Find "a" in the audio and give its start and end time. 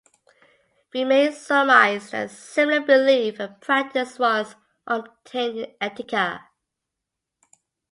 2.25-2.29